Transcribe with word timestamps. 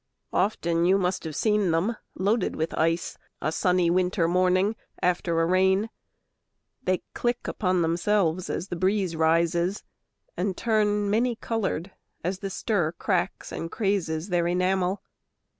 Often 0.33 0.85
you 0.85 0.97
must 0.97 1.25
have 1.25 1.35
seen 1.35 1.69
them 1.69 1.95
Loaded 2.15 2.55
with 2.55 2.73
ice 2.75 3.19
a 3.39 3.51
sunny 3.51 3.91
winter 3.91 4.27
morning 4.27 4.75
After 4.99 5.39
a 5.39 5.45
rain. 5.45 5.91
They 6.81 7.03
click 7.13 7.47
upon 7.47 7.83
themselves 7.83 8.49
As 8.49 8.69
the 8.69 8.75
breeze 8.75 9.15
rises, 9.15 9.83
and 10.35 10.57
turn 10.57 11.07
many 11.11 11.35
colored 11.35 11.91
As 12.23 12.39
the 12.39 12.49
stir 12.49 12.93
cracks 12.93 13.51
and 13.51 13.71
crazes 13.71 14.29
their 14.29 14.47
enamel. 14.47 15.03